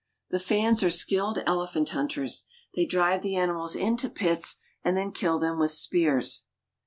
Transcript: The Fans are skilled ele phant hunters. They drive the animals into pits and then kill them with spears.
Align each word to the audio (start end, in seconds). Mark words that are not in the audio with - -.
The 0.31 0.39
Fans 0.39 0.81
are 0.81 0.89
skilled 0.89 1.43
ele 1.45 1.67
phant 1.67 1.89
hunters. 1.91 2.45
They 2.73 2.85
drive 2.87 3.21
the 3.21 3.35
animals 3.35 3.75
into 3.75 4.09
pits 4.09 4.55
and 4.83 4.97
then 4.97 5.11
kill 5.11 5.37
them 5.37 5.59
with 5.59 5.73
spears. 5.73 6.45